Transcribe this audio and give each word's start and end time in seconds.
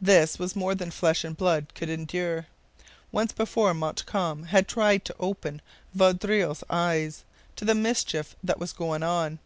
This 0.00 0.36
was 0.36 0.56
more 0.56 0.74
than 0.74 0.90
flesh 0.90 1.22
and 1.22 1.36
blood 1.36 1.68
could 1.76 1.88
endure. 1.88 2.46
Once 3.12 3.30
before 3.30 3.72
Montcalm 3.72 4.46
had 4.46 4.66
tried 4.66 5.04
to 5.04 5.14
open 5.20 5.62
Vaudreuil's 5.94 6.64
eyes 6.68 7.22
to 7.54 7.64
the 7.64 7.72
mischief 7.76 8.34
that 8.42 8.58
was 8.58 8.72
going 8.72 9.04
on. 9.04 9.38